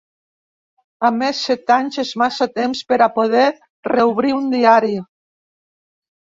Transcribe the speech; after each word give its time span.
A 1.09 1.09
més, 1.17 1.41
set 1.49 1.73
anys 1.75 1.99
és 2.03 2.13
massa 2.21 2.47
temps 2.55 2.81
per 2.93 2.99
a 3.07 3.09
poder 3.19 3.45
reobrir 3.91 4.33
un 4.39 4.49
diari. 4.55 4.99